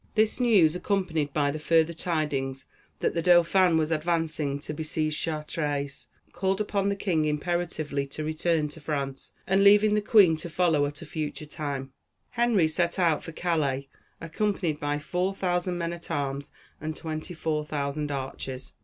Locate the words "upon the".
6.59-6.95